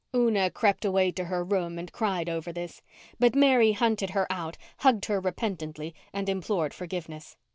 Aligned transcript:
Una 0.15 0.49
crept 0.49 0.83
away 0.83 1.11
to 1.11 1.25
her 1.25 1.43
room 1.43 1.77
and 1.77 1.91
cried 1.91 2.27
over 2.27 2.51
this, 2.51 2.81
but 3.19 3.35
Mary 3.35 3.73
hunted 3.73 4.09
her 4.09 4.25
out, 4.33 4.57
hugged 4.79 5.05
her 5.05 5.19
repentantly 5.19 5.93
and 6.11 6.27
implored 6.27 6.73
forgiveness. 6.73 7.35